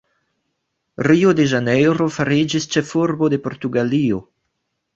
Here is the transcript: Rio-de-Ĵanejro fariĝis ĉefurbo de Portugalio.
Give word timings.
Rio-de-Ĵanejro 1.07 2.09
fariĝis 2.17 2.67
ĉefurbo 2.77 3.31
de 3.35 3.43
Portugalio. 3.47 4.27